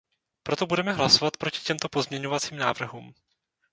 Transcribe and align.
Proto 0.43 0.65
budeme 0.65 0.93
hlasovat 0.93 1.37
proti 1.37 1.59
těmto 1.59 1.89
pozměňovacím 1.89 2.57
návrhům. 2.57 3.13